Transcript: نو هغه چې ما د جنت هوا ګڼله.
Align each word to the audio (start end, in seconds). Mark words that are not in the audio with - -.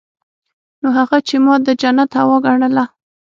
نو 0.81 0.87
هغه 0.97 1.17
چې 1.27 1.35
ما 1.45 1.55
د 1.65 1.67
جنت 1.81 2.09
هوا 2.19 2.37
ګڼله. 2.45 2.85